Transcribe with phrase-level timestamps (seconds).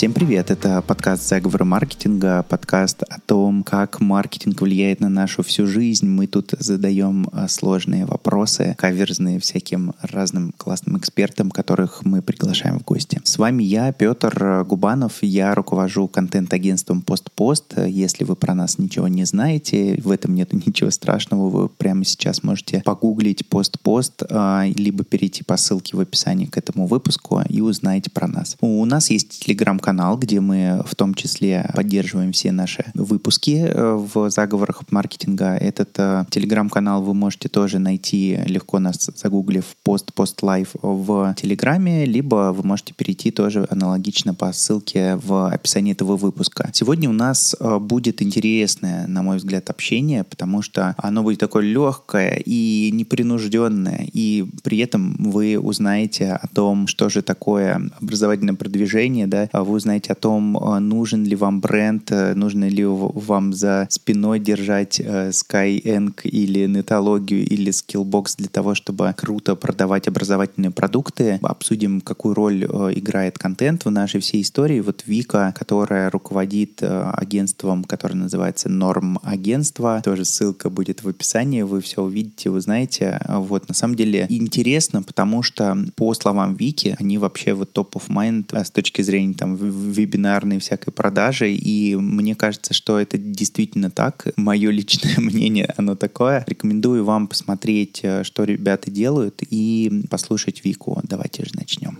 [0.00, 0.50] Всем привет!
[0.50, 6.08] Это подкаст «Заговоры маркетинга», подкаст о том, как маркетинг влияет на нашу всю жизнь.
[6.08, 12.84] Мы тут задаем а, сложные вопросы, каверзные всяким разным классным экспертам, которых мы приглашаем в
[12.84, 13.20] гости.
[13.24, 15.18] С вами я, Петр Губанов.
[15.20, 17.74] Я руковожу контент-агентством «Постпост».
[17.86, 21.50] Если вы про нас ничего не знаете, в этом нет ничего страшного.
[21.50, 26.86] Вы прямо сейчас можете погуглить «Постпост», а, либо перейти по ссылке в описании к этому
[26.86, 28.56] выпуску и узнаете про нас.
[28.62, 33.94] У нас есть телеграм-канал канал, где мы в том числе поддерживаем все наши выпуски э,
[33.94, 35.56] в заговорах маркетинга.
[35.56, 42.04] Этот э, телеграм-канал вы можете тоже найти легко нас загуглив пост Post Live в телеграме,
[42.04, 46.70] либо вы можете перейти тоже аналогично по ссылке в описании этого выпуска.
[46.72, 51.64] Сегодня у нас э, будет интересное, на мой взгляд, общение, потому что оно будет такое
[51.64, 59.26] легкое и непринужденное, и при этом вы узнаете о том, что же такое образовательное продвижение,
[59.26, 63.86] да, вы узнаете о том, э, нужен ли вам бренд, э, нужно ли вам за
[63.90, 71.38] спиной держать э, Skyeng или нетологию или Skillbox для того, чтобы круто продавать образовательные продукты.
[71.42, 74.80] Обсудим, какую роль играет контент в нашей всей истории.
[74.80, 81.80] Вот Вика, которая руководит агентством, которое называется Норм Агентство, тоже ссылка будет в описании, вы
[81.80, 83.20] все увидите, узнаете.
[83.28, 88.08] Вот, на самом деле интересно, потому что по словам Вики, они вообще вот топ of
[88.08, 94.26] mind с точки зрения там вебинарной всякой продажи, и мне кажется, что это действительно так.
[94.36, 96.44] Мое личное мнение, оно такое.
[96.46, 101.00] Рекомендую вам посмотреть, э, что ребята делают, и послушать Вику.
[101.04, 101.98] Давайте же начнем.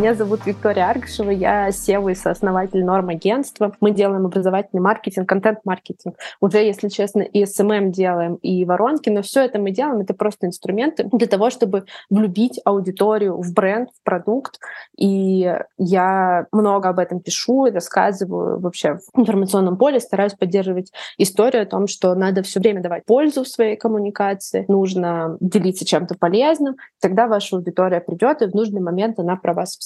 [0.00, 3.76] Меня зовут Виктория Аргашева, я SEO и сооснователь норм агентства.
[3.80, 6.16] Мы делаем образовательный маркетинг, контент-маркетинг.
[6.40, 10.46] Уже, если честно, и SMM делаем, и воронки, но все это мы делаем, это просто
[10.46, 14.58] инструменты для того, чтобы влюбить аудиторию в бренд, в продукт.
[14.96, 21.64] И я много об этом пишу и рассказываю вообще в информационном поле, стараюсь поддерживать историю
[21.64, 26.76] о том, что надо все время давать пользу в своей коммуникации, нужно делиться чем-то полезным,
[27.02, 29.76] тогда ваша аудитория придет, и в нужный момент она про вас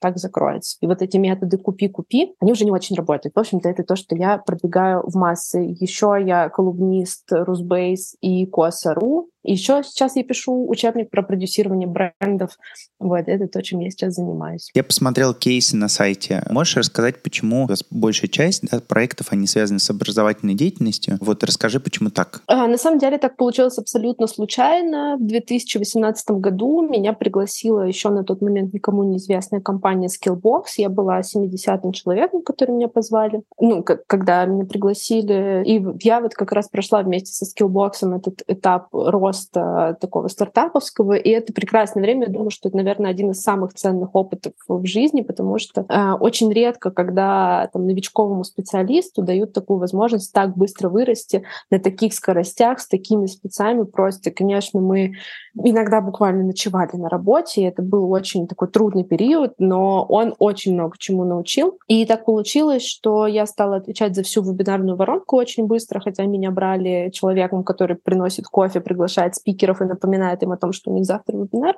[0.00, 0.76] так закроется.
[0.80, 3.34] И вот эти методы «купи-купи», они уже не очень работают.
[3.34, 5.60] В общем-то, это то, что я продвигаю в массы.
[5.80, 12.50] Еще я колумнист Русбейс и Коса.ру, еще сейчас я пишу учебник про продюсирование брендов.
[12.98, 14.70] Вот, это то, чем я сейчас занимаюсь.
[14.74, 16.44] Я посмотрел кейсы на сайте.
[16.50, 21.16] Можешь рассказать, почему у вас большая часть да, проектов, они связаны с образовательной деятельностью?
[21.20, 22.42] Вот расскажи, почему так?
[22.46, 25.16] А, на самом деле так получилось абсолютно случайно.
[25.18, 30.64] В 2018 году меня пригласила еще на тот момент никому неизвестная компания Skillbox.
[30.76, 33.42] Я была 70-м человеком, который меня позвали.
[33.60, 35.62] Ну, когда меня пригласили.
[35.64, 41.14] И я вот как раз прошла вместе со Skillbox этот этап роста роста такого стартаповского,
[41.14, 42.26] и это прекрасное время.
[42.26, 46.12] Я думаю, что это, наверное, один из самых ценных опытов в жизни, потому что э,
[46.12, 52.80] очень редко, когда там, новичковому специалисту дают такую возможность так быстро вырасти на таких скоростях,
[52.80, 53.84] с такими спецами.
[53.84, 55.14] Просто, конечно, мы
[55.54, 60.74] иногда буквально ночевали на работе, и это был очень такой трудный период, но он очень
[60.74, 61.78] много чему научил.
[61.86, 66.50] И так получилось, что я стала отвечать за всю вебинарную воронку очень быстро, хотя меня
[66.50, 70.94] брали человеком, который приносит кофе, приглашает приглашает спикеров и напоминает им о том, что у
[70.94, 71.76] них завтра вебинар.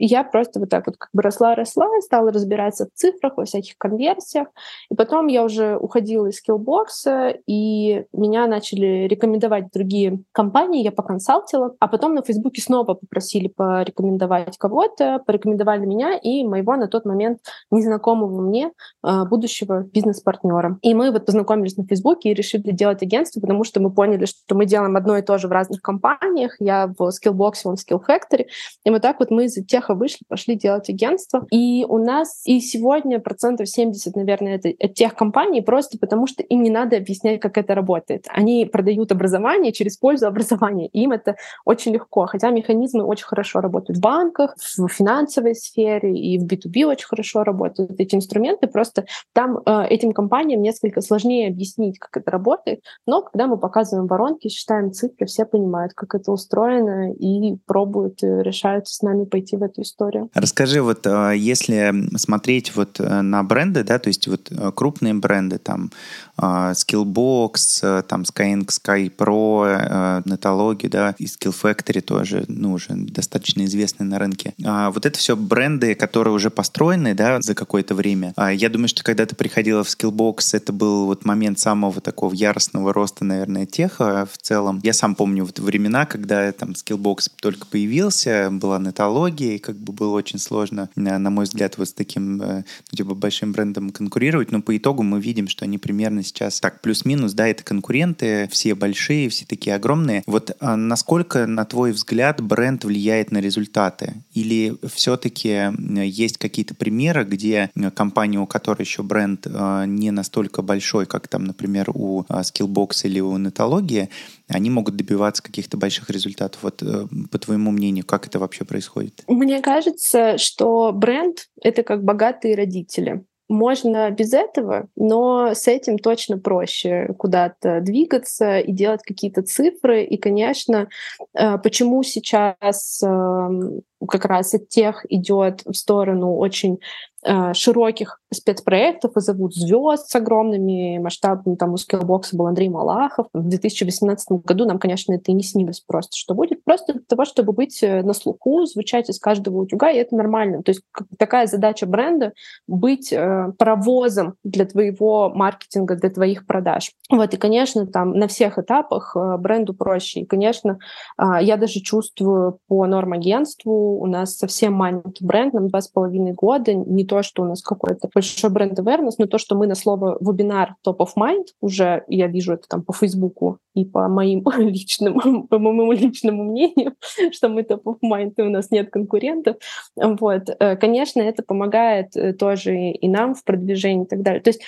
[0.00, 3.76] И я просто вот так вот как бы росла-росла, стала разбираться в цифрах, во всяких
[3.76, 4.48] конверсиях.
[4.90, 11.76] И потом я уже уходила из скиллбокса, и меня начали рекомендовать другие компании, я поконсалтила.
[11.80, 17.40] А потом на Фейсбуке снова попросили порекомендовать кого-то, порекомендовали меня и моего на тот момент
[17.70, 20.78] незнакомого мне а, будущего бизнес-партнера.
[20.80, 24.54] И мы вот познакомились на Фейсбуке и решили делать агентство, потому что мы поняли, что
[24.54, 26.56] мы делаем одно и то же в разных компаниях.
[26.58, 28.46] Я в Skillbox, он в Skill Factory.
[28.84, 31.46] И вот так вот мы из тех успеха вышли, пошли делать агентство.
[31.50, 36.42] И у нас и сегодня процентов 70, наверное, это от тех компаний, просто потому что
[36.42, 38.26] им не надо объяснять, как это работает.
[38.28, 40.88] Они продают образование через пользу образования.
[40.88, 42.26] Им это очень легко.
[42.26, 47.44] Хотя механизмы очень хорошо работают в банках, в финансовой сфере и в B2B очень хорошо
[47.44, 48.66] работают эти инструменты.
[48.66, 52.80] Просто там э, этим компаниям несколько сложнее объяснить, как это работает.
[53.06, 58.26] Но когда мы показываем воронки, считаем цифры, все понимают, как это устроено и пробуют, и
[58.26, 60.30] решают с нами пойти в эту историю.
[60.34, 65.14] Расскажи, вот а, если смотреть вот э, на бренды, да, то есть вот э, крупные
[65.14, 65.90] бренды, там
[66.36, 67.52] а, Skillbox,
[67.82, 74.06] э, там Skyeng, Sky Pro, Netology, да, и Skill Factory тоже, ну, уже достаточно известные
[74.06, 74.54] на рынке.
[74.64, 78.34] А вот это все бренды, которые уже построены, да, за какое-то время.
[78.52, 82.92] Я думаю, что когда ты приходила в Skillbox, это был вот момент самого такого яростного
[82.92, 84.80] роста, наверное, теха в целом.
[84.82, 89.92] Я сам помню вот времена, когда там Skillbox только появился, была нетология, и как бы
[89.92, 94.62] было очень сложно, на мой взгляд, вот с таким ну, типа большим брендом конкурировать, но
[94.62, 99.28] по итогу мы видим, что они примерно сейчас так плюс-минус, да, это конкуренты, все большие,
[99.28, 100.22] все такие огромные.
[100.26, 104.14] Вот а насколько, на твой взгляд, бренд влияет на результаты?
[104.32, 105.70] Или все-таки
[106.04, 111.90] есть какие-то примеры, где компания, у которой еще бренд не настолько большой, как там, например,
[111.94, 114.10] у Skillbox или у Нетологии,
[114.50, 116.62] они могут добиваться каких-то больших результатов.
[116.62, 119.22] Вот э, по твоему мнению, как это вообще происходит?
[119.28, 123.24] Мне кажется, что бренд— это как богатые родители.
[123.48, 130.04] Можно без этого, но с этим точно проще куда-то двигаться и делать какие-то цифры.
[130.04, 130.88] И, конечно,
[131.34, 136.80] э, почему сейчас эм, как раз от тех идет в сторону очень
[137.24, 141.56] э, широких спецпроектов и зовут звезд с огромными масштабами.
[141.56, 143.26] Там у Skillbox был Андрей Малахов.
[143.32, 146.62] В 2018 году нам, конечно, это и не снилось просто, что будет.
[146.64, 150.62] Просто для того, чтобы быть э, на слуху, звучать из каждого утюга, и это нормально.
[150.62, 150.82] То есть
[151.18, 152.32] такая задача бренда—
[152.68, 156.92] быть э, паровозом для твоего маркетинга, для твоих продаж.
[157.10, 160.20] Вот, и, конечно, там на всех этапах э, бренду проще.
[160.20, 160.78] И, конечно,
[161.18, 166.32] э, я даже чувствую по нормагентству, у нас совсем маленький бренд, нам два с половиной
[166.32, 169.74] года, не то, что у нас какой-то большой бренд awareness, но то, что мы на
[169.74, 174.44] слово вебинар top of mind уже, я вижу это там по Фейсбуку и по моим
[174.58, 176.94] личным, по моему личному мнению,
[177.32, 179.56] что мы top of mind, и у нас нет конкурентов.
[179.96, 180.42] Вот.
[180.58, 184.42] Э, конечно, это помогает э, тоже и нам в продвижении и так далее.
[184.42, 184.62] То есть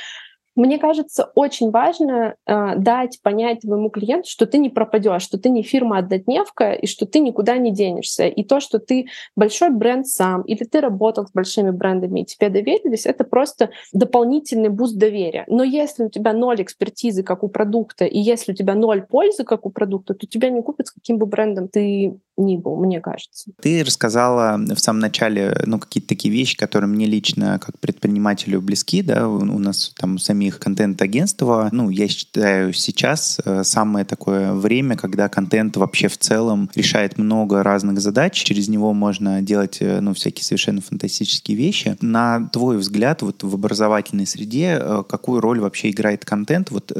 [0.55, 5.49] мне кажется, очень важно э, дать понять твоему клиенту, что ты не пропадешь, что ты
[5.49, 8.27] не фирма однодневка и что ты никуда не денешься.
[8.27, 9.07] И то, что ты
[9.37, 14.69] большой бренд сам, или ты работал с большими брендами и тебе доверились, это просто дополнительный
[14.69, 15.45] буст доверия.
[15.49, 19.45] Но если у тебя ноль экспертизы, как у продукта, и если у тебя ноль пользы,
[19.45, 23.01] как у продукта, то тебя не купят, с каким бы брендом ты ни был, мне
[23.01, 23.51] кажется.
[23.61, 29.03] Ты рассказала в самом начале ну, какие-то такие вещи, которые мне лично как предпринимателю близки,
[29.03, 35.29] да, у нас там самих контент-агентства, ну, я считаю, сейчас э, самое такое время, когда
[35.29, 40.45] контент вообще в целом решает много разных задач, через него можно делать, э, ну, всякие
[40.45, 41.97] совершенно фантастические вещи.
[42.01, 46.71] На твой взгляд, вот в образовательной среде, э, какую роль вообще играет контент?
[46.71, 46.93] Вот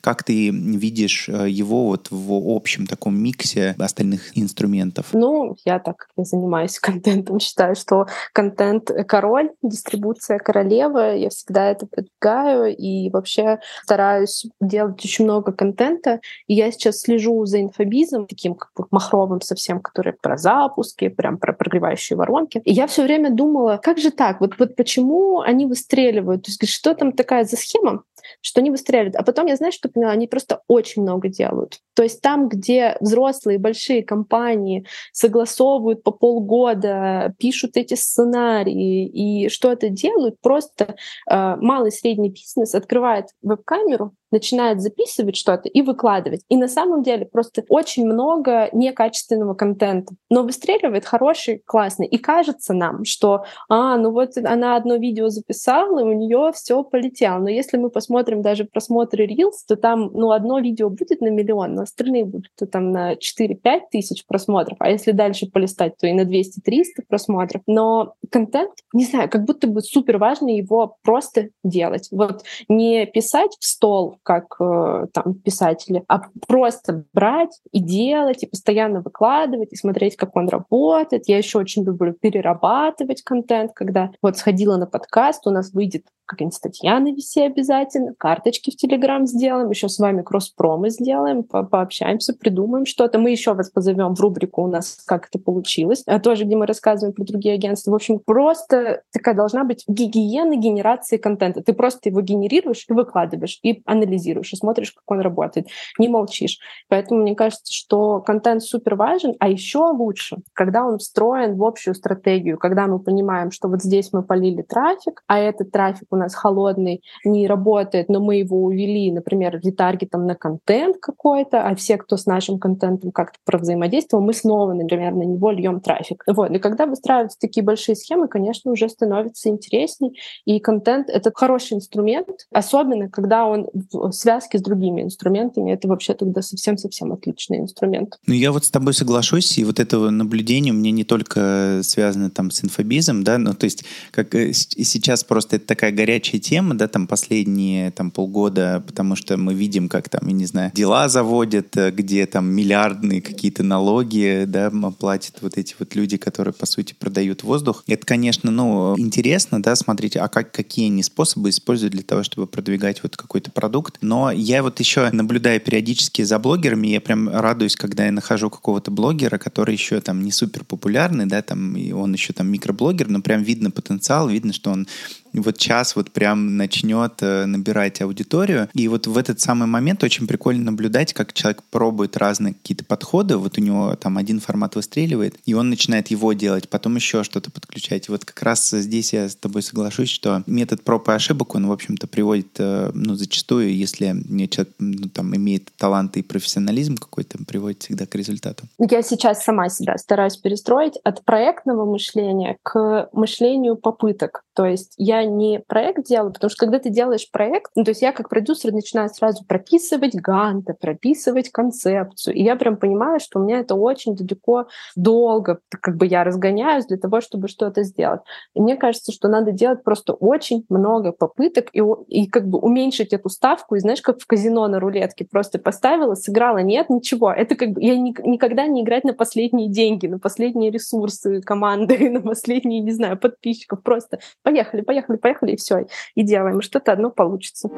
[0.00, 5.06] как ты видишь его вот в общем таком миксе остальных инструментов?
[5.12, 11.14] Ну, я так я занимаюсь контентом, считаю, что контент король, дистрибуция королева.
[11.16, 16.20] Я всегда это продвигаю и вообще стараюсь делать очень много контента.
[16.46, 21.38] И я сейчас слежу за инфобизом, таким как бы махровым совсем, который про запуски, прям
[21.38, 22.60] про прогревающие воронки.
[22.64, 24.40] И я все время думала, как же так?
[24.40, 26.44] Вот, вот почему они выстреливают?
[26.44, 28.02] То есть что там такая за схема?
[28.40, 29.16] что они выстреливают.
[29.16, 31.80] А потом я, знаю, что поняла, они просто очень много делают.
[32.00, 39.90] То есть там, где взрослые большие компании согласовывают по полгода, пишут эти сценарии и что-то
[39.90, 40.96] делают, просто
[41.30, 46.42] э, малый средний бизнес открывает веб-камеру, начинает записывать что-то и выкладывать.
[46.48, 52.06] И на самом деле просто очень много некачественного контента, но выстреливает хороший, классный.
[52.06, 56.82] И кажется нам, что, а, ну вот она одно видео записала, и у нее все
[56.82, 57.38] полетело.
[57.38, 61.74] Но если мы посмотрим даже просмотры Reels, то там, ну, одно видео будет на миллион,
[61.74, 64.76] но остальные будут то там на 4-5 тысяч просмотров.
[64.80, 67.62] А если дальше полистать, то и на 200-300 просмотров.
[67.66, 72.08] Но контент, не знаю, как будто бы супер важно его просто делать.
[72.10, 78.46] Вот не писать в стол как э, там писатели, а просто брать и делать, и
[78.46, 81.28] постоянно выкладывать, и смотреть, как он работает.
[81.28, 86.56] Я еще очень люблю перерабатывать контент, когда вот сходила на подкаст, у нас выйдет какая-нибудь
[86.56, 92.86] статья на обязательно, карточки в Телеграм сделаем, еще с вами кросс-промы сделаем, по пообщаемся, придумаем
[92.86, 93.18] что-то.
[93.18, 96.66] Мы еще вас позовем в рубрику у нас «Как это получилось», а тоже, где мы
[96.66, 97.90] рассказываем про другие агентства.
[97.90, 101.62] В общем, просто такая должна быть гигиена генерации контента.
[101.62, 105.66] Ты просто его генерируешь и выкладываешь, и анализируешь, и смотришь, как он работает.
[105.98, 106.58] Не молчишь.
[106.88, 111.94] Поэтому мне кажется, что контент супер важен, а еще лучше, когда он встроен в общую
[111.94, 116.34] стратегию, когда мы понимаем, что вот здесь мы полили трафик, а этот трафик у нас
[116.34, 122.16] холодный, не работает, но мы его увели, например, ретаргетом на контент какой-то, а все, кто
[122.16, 126.22] с нашим контентом как-то взаимодействовал, мы снова, например, на него льем трафик.
[126.26, 126.50] Вот.
[126.50, 130.18] И когда выстраиваются такие большие схемы, конечно, уже становится интересней.
[130.44, 135.72] И контент— это хороший инструмент, особенно когда он в связке с другими инструментами.
[135.72, 138.18] Это вообще тогда совсем-совсем отличный инструмент.
[138.26, 142.30] Ну, я вот с тобой соглашусь, и вот это наблюдение у меня не только связано
[142.30, 146.40] там с инфобизом, да, ну, то есть как э, сейчас просто это такая горячая горячая
[146.40, 150.72] тема, да, там последние там полгода, потому что мы видим, как там, я не знаю,
[150.74, 156.52] дела заводят, э, где там миллиардные какие-то налоги, да, платят вот эти вот люди, которые,
[156.52, 157.84] по сути, продают воздух.
[157.86, 162.48] Это, конечно, ну, интересно, да, смотреть, а как, какие они способы используют для того, чтобы
[162.48, 163.98] продвигать вот какой-то продукт.
[164.00, 168.90] Но я вот еще наблюдаю периодически за блогерами, я прям радуюсь, когда я нахожу какого-то
[168.90, 173.20] блогера, который еще там не супер популярный, да, там, и он еще там микроблогер, но
[173.20, 174.88] прям видно потенциал, видно, что он
[175.32, 178.68] вот час вот прям начнет э, набирать аудиторию.
[178.74, 183.36] И вот в этот самый момент очень прикольно наблюдать, как человек пробует разные какие-то подходы.
[183.36, 187.50] Вот у него там один формат выстреливает, и он начинает его делать, потом еще что-то
[187.50, 188.08] подключать.
[188.08, 191.66] И вот как раз здесь я с тобой соглашусь, что метод проб и ошибок, он,
[191.66, 194.16] в общем-то, приводит, э, ну, зачастую, если
[194.48, 198.64] человек ну, там имеет талант и профессионализм какой-то, приводит всегда к результату.
[198.78, 204.42] Я сейчас сама себя стараюсь перестроить от проектного мышления к мышлению попыток.
[204.54, 208.02] То есть я не проект делаю, потому что когда ты делаешь проект, ну, то есть
[208.02, 213.44] я как продюсер начинаю сразу прописывать ганты, прописывать концепцию, и я прям понимаю, что у
[213.44, 218.20] меня это очень далеко, долго, как бы я разгоняюсь для того, чтобы что-то сделать.
[218.54, 223.12] И мне кажется, что надо делать просто очень много попыток и, и как бы уменьшить
[223.12, 227.32] эту ставку, и знаешь, как в казино на рулетке, просто поставила, сыграла, нет, ничего.
[227.32, 232.10] Это как бы я ни, никогда не играть на последние деньги, на последние ресурсы команды,
[232.10, 237.10] на последние, не знаю, подписчиков, просто поехали, поехали, поехали, и все, и делаем, что-то одно
[237.10, 237.70] получится.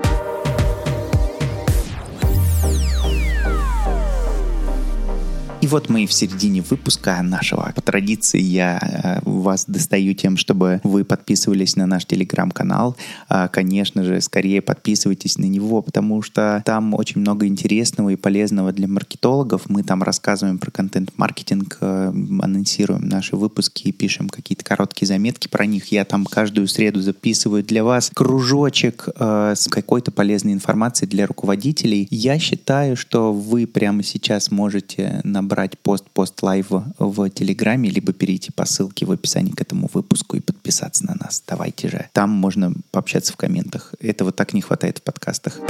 [5.72, 7.72] Вот мы в середине выпуска нашего.
[7.74, 12.94] По традиции я э, вас достаю тем, чтобы вы подписывались на наш телеграм-канал.
[13.30, 18.70] А, конечно же, скорее подписывайтесь на него, потому что там очень много интересного и полезного
[18.72, 19.62] для маркетологов.
[19.70, 22.12] Мы там рассказываем про контент-маркетинг, э,
[22.42, 25.86] анонсируем наши выпуски, пишем какие-то короткие заметки про них.
[25.86, 32.06] Я там каждую среду записываю для вас кружочек э, с какой-то полезной информацией для руководителей.
[32.10, 36.66] Я считаю, что вы прямо сейчас можете набрать брать Post Post Live
[36.98, 41.40] в Телеграме, либо перейти по ссылке в описании к этому выпуску и подписаться на нас.
[41.46, 42.08] Давайте же.
[42.12, 43.94] Там можно пообщаться в комментах.
[44.00, 45.60] Этого так не хватает в подкастах.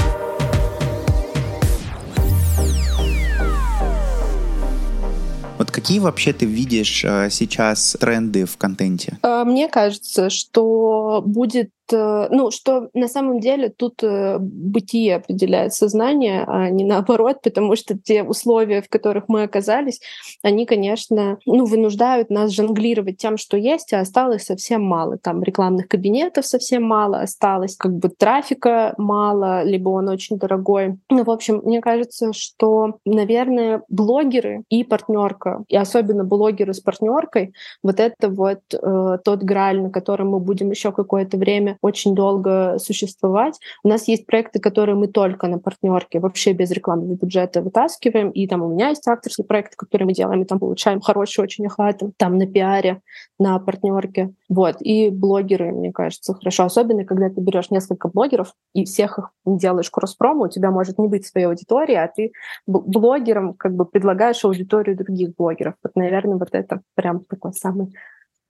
[5.58, 9.18] Вот какие вообще ты видишь э, сейчас тренды в контенте?
[9.22, 16.44] Э, мне кажется, что будет ну, что на самом деле тут э, бытие определяет сознание,
[16.46, 20.00] а не наоборот, потому что те условия, в которых мы оказались,
[20.42, 25.18] они, конечно, ну, вынуждают нас жонглировать тем, что есть, а осталось совсем мало.
[25.18, 30.98] Там рекламных кабинетов совсем мало осталось, как бы трафика мало, либо он очень дорогой.
[31.10, 37.54] Ну, в общем, мне кажется, что, наверное, блогеры и партнерка, и особенно блогеры с партнеркой,
[37.82, 42.78] вот это вот э, тот граль, на котором мы будем еще какое-то время очень долго
[42.78, 43.58] существовать.
[43.82, 48.30] У нас есть проекты, которые мы только на партнерке, вообще без рекламного бюджета вытаскиваем.
[48.30, 51.66] И там у меня есть авторский проект, который мы делаем, и там получаем хороший очень
[51.66, 53.02] охваты, там на пиаре,
[53.38, 54.32] на партнерке.
[54.48, 54.76] Вот.
[54.80, 56.64] И блогеры, мне кажется, хорошо.
[56.64, 61.08] Особенно, когда ты берешь несколько блогеров и всех их делаешь кросс-промо, у тебя может не
[61.08, 62.32] быть своей аудитории, а ты
[62.66, 65.74] блогерам как бы предлагаешь аудиторию других блогеров.
[65.82, 67.92] Вот, наверное, вот это прям такой самый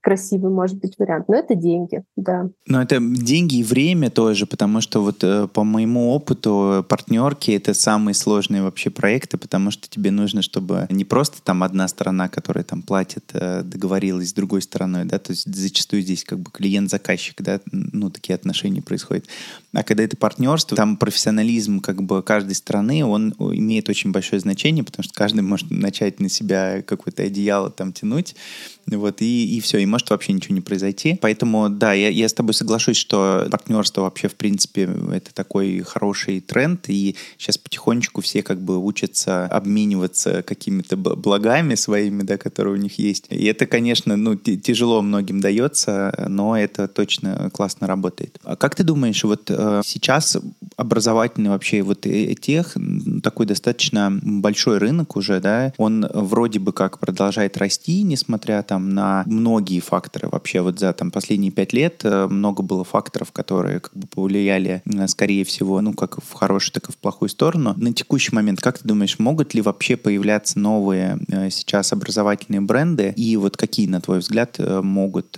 [0.02, 1.28] красивый может быть вариант.
[1.28, 2.50] Но это деньги, да.
[2.66, 7.72] Но это деньги и время тоже, потому что вот э, по моему опыту партнерки это
[7.72, 12.64] самые сложные вообще проекты, потому что тебе нужно, чтобы не просто там одна сторона, которая
[12.64, 17.40] там платит, э, договорилась с другой стороной, да, то есть зачастую здесь как бы клиент-заказчик,
[17.40, 19.26] да, ну такие отношения происходят.
[19.72, 24.82] А когда это партнерство, там профессионализм как бы каждой стороны, он имеет очень большое значение,
[24.82, 28.34] потому что каждый может начать на себя какое-то одеяло там тянуть,
[28.86, 31.18] вот, и, и все, и может вообще ничего не произойти.
[31.20, 36.40] Поэтому, да, я, я с тобой соглашусь, что партнерство вообще, в принципе, это такой хороший
[36.40, 42.78] тренд, и сейчас потихонечку все как бы учатся обмениваться какими-то благами своими, да, которые у
[42.78, 43.26] них есть.
[43.28, 48.38] И это, конечно, ну, тяжело многим дается, но это точно классно работает.
[48.44, 50.38] А как ты думаешь, вот э, сейчас
[50.76, 52.06] образовательный вообще вот
[52.40, 52.76] тех
[53.22, 59.22] такой достаточно большой рынок уже, да, он вроде бы как продолжает расти, несмотря там на
[59.26, 60.28] многие факторы.
[60.28, 64.82] Вообще вот за там последние пять лет э, много было факторов, которые как бы повлияли,
[64.84, 67.74] э, скорее всего, ну, как в хорошую, так и в плохую сторону.
[67.76, 73.12] На текущий момент, как ты думаешь, могут ли вообще появляться новые э, сейчас образовательные бренды?
[73.16, 75.36] И вот какие, на твой взгляд, могут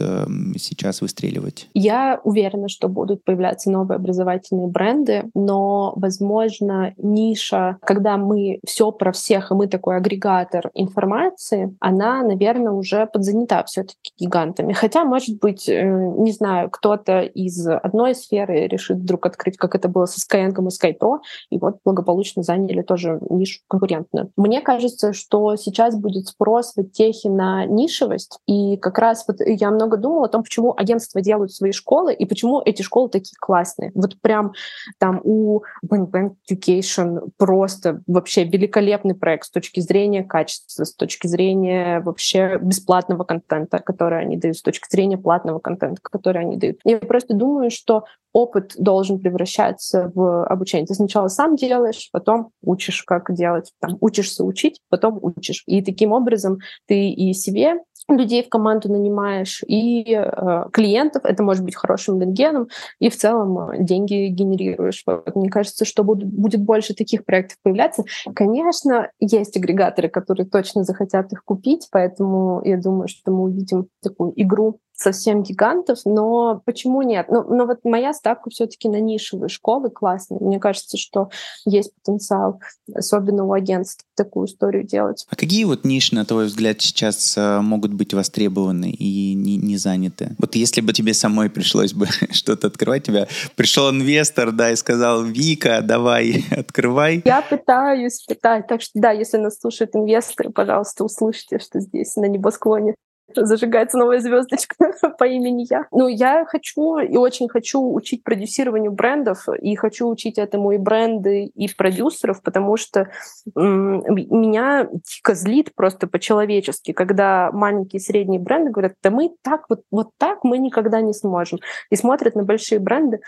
[0.57, 1.69] сейчас выстреливать?
[1.75, 5.25] Я уверена, что будут появляться новые образовательные бренды.
[5.35, 12.73] но, возможно, ниша, когда мы все про всех, и мы такой агрегатор информации, она, наверное,
[12.73, 14.73] уже подзанята все-таки гигантами.
[14.73, 19.89] Хотя, может быть, э, не знаю, кто-то из одной сферы решит вдруг открыть, как это
[19.89, 21.19] было со Skyeng и SkyPro,
[21.51, 24.31] и вот благополучно заняли тоже нишу конкурентную.
[24.37, 29.71] Мне кажется, что сейчас будет спрос в техе на нишевость, и как раз вот я
[29.71, 33.93] много думала о том, почему агентства делают свои школы, и почему эти школы такие классные.
[33.95, 34.53] Вот прям
[34.99, 37.31] там у Bang Education
[37.65, 44.21] просто вообще великолепный проект с точки зрения качества, с точки зрения вообще бесплатного контента, который
[44.21, 46.79] они дают, с точки зрения платного контента, который они дают.
[46.85, 48.05] Я просто думаю, что
[48.35, 50.87] опыт должен превращаться в обучение.
[50.87, 53.73] Ты сначала сам делаешь, потом учишь, как делать.
[53.81, 55.63] Там, учишься учить, потом учишь.
[55.67, 57.77] И таким образом ты и себе
[58.09, 62.69] людей в команду нанимаешь, и э, клиентов, это может быть хорошим рентгеном,
[62.99, 65.03] и в целом э, деньги генерируешь.
[65.07, 68.05] Вот, мне кажется, что будет, будет больше таких проектов появляться.
[68.35, 74.33] Конечно, есть агрегаторы, которые точно захотят их купить, поэтому я думаю, что мы увидим такую
[74.41, 77.27] игру совсем гигантов, но почему нет?
[77.29, 80.41] Ну, но вот моя ставка все-таки на нишевые школы классные.
[80.41, 81.31] Мне кажется, что
[81.65, 82.61] есть потенциал,
[82.95, 85.27] особенно у агентств, такую историю делать.
[85.29, 89.77] А какие вот ниши, на твой взгляд, сейчас э, могут быть востребованы и не, не
[89.77, 90.37] заняты?
[90.39, 95.25] Вот если бы тебе самой пришлось бы что-то открывать, тебя пришел инвестор, да, и сказал,
[95.25, 97.23] Вика, давай, открывай.
[97.25, 98.65] Я пытаюсь, пытаюсь.
[98.69, 102.95] Так что да, если нас слушают инвесторы, пожалуйста, услышьте, что здесь на небосклоне
[103.35, 105.87] зажигается новая звездочка по имени я.
[105.91, 111.45] Ну, я хочу и очень хочу учить продюсированию брендов, и хочу учить этому и бренды,
[111.45, 113.11] и продюсеров, потому что
[113.55, 119.83] меня дико злит просто по-человечески, когда маленькие и средние бренды говорят, да мы так вот,
[119.91, 121.59] вот так мы никогда не сможем.
[121.91, 123.21] И смотрят на большие бренды,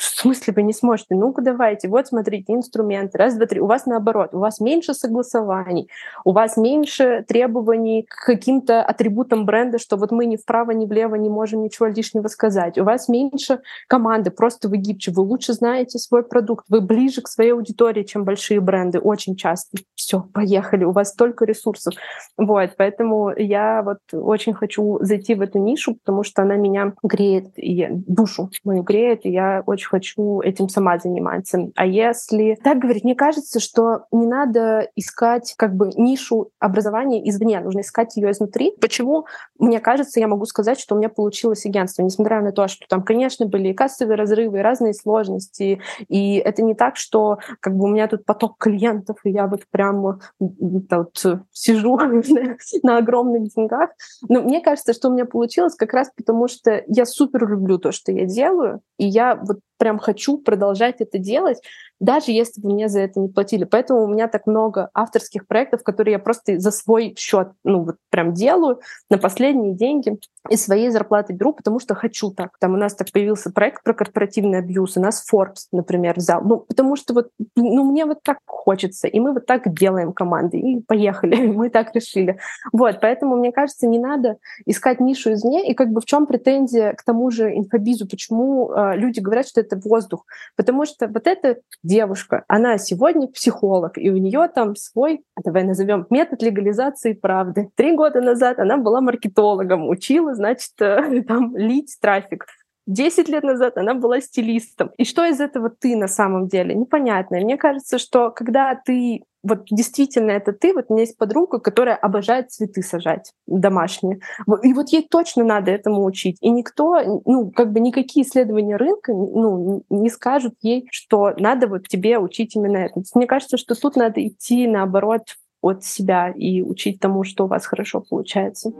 [0.00, 1.14] в смысле вы не сможете?
[1.14, 3.60] Ну-ка давайте, вот смотрите, инструменты, раз, два, три.
[3.60, 5.90] У вас наоборот, у вас меньше согласований,
[6.24, 11.14] у вас меньше требований к каким-то атрибутам бренда, что вот мы ни вправо, ни влево
[11.16, 12.78] не можем ничего лишнего сказать.
[12.78, 17.28] У вас меньше команды, просто вы гибче, вы лучше знаете свой продукт, вы ближе к
[17.28, 19.78] своей аудитории, чем большие бренды, очень часто.
[19.94, 21.94] Все, поехали, у вас столько ресурсов.
[22.36, 27.52] Вот, поэтому я вот очень хочу зайти в эту нишу, потому что она меня греет,
[27.56, 31.70] и душу мою греет, и я очень хочу этим сама заниматься.
[31.76, 37.60] А если так говорить, мне кажется, что не надо искать как бы нишу образования извне,
[37.60, 38.72] нужно искать ее изнутри.
[38.80, 39.26] Почему?
[39.58, 43.02] Мне кажется, я могу сказать, что у меня получилось агентство, несмотря на то, что там,
[43.02, 47.84] конечно, были и кассовые разрывы, и разные сложности, и это не так, что как бы
[47.84, 51.98] у меня тут поток клиентов, и я вот прям вот сижу
[52.82, 53.90] на огромных деньгах.
[54.28, 57.92] Но мне кажется, что у меня получилось как раз потому, что я супер люблю то,
[57.92, 61.58] что я делаю, и я вот прям хочу продолжать это делать,
[62.00, 63.64] даже если бы мне за это не платили.
[63.64, 67.96] Поэтому у меня так много авторских проектов, которые я просто за свой счет, ну вот
[68.10, 72.56] прям делаю на последние деньги из своей зарплаты беру, потому что хочу так.
[72.58, 76.42] Там у нас так появился проект про корпоративный абьюз, у нас Forbes, например, взял.
[76.42, 80.58] Ну, потому что вот, ну, мне вот так хочется, и мы вот так делаем команды,
[80.58, 82.38] и поехали, мы так решили.
[82.72, 86.94] Вот, поэтому, мне кажется, не надо искать нишу извне, и как бы в чем претензия
[86.94, 90.26] к тому же инфобизу, почему э, люди говорят, что это это воздух.
[90.56, 96.06] Потому что вот эта девушка, она сегодня психолог, и у нее там свой, давай назовем,
[96.10, 97.70] метод легализации правды.
[97.76, 102.46] Три года назад она была маркетологом, учила, значит, э, там лить трафик.
[102.86, 104.90] Десять лет назад она была стилистом.
[104.96, 106.74] И что из этого ты на самом деле?
[106.74, 107.36] Непонятно.
[107.36, 111.96] Мне кажется, что когда ты вот действительно это ты, вот у меня есть подруга, которая
[111.96, 114.20] обожает цветы сажать домашние.
[114.62, 116.36] И вот ей точно надо этому учить.
[116.40, 121.88] И никто, ну, как бы никакие исследования рынка, ну, не скажут ей, что надо вот
[121.88, 123.02] тебе учить именно это.
[123.14, 125.22] Мне кажется, что тут надо идти наоборот
[125.62, 128.72] от себя и учить тому, что у вас хорошо получается.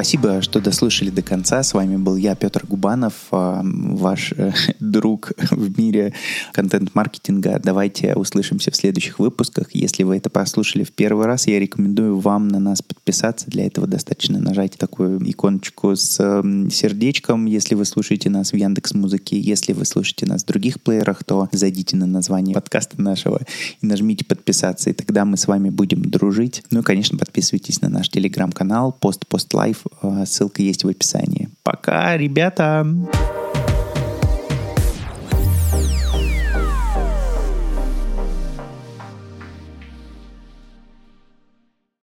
[0.00, 1.62] Спасибо, что дослушали до конца.
[1.62, 6.14] С вами был я, Петр Губанов, а, ваш э, друг в мире
[6.54, 7.60] контент-маркетинга.
[7.62, 9.74] Давайте услышимся в следующих выпусках.
[9.74, 13.50] Если вы это послушали в первый раз, я рекомендую вам на нас подписаться.
[13.50, 19.38] Для этого достаточно нажать такую иконочку с сердечком, если вы слушаете нас в Яндекс Музыке.
[19.38, 23.42] Если вы слушаете нас в других плеерах, то зайдите на название подкаста нашего
[23.82, 26.62] и нажмите подписаться, и тогда мы с вами будем дружить.
[26.70, 29.84] Ну и, конечно, подписывайтесь на наш телеграм-канал Post Post Live
[30.24, 31.48] Ссылка есть в описании.
[31.62, 32.86] Пока, ребята!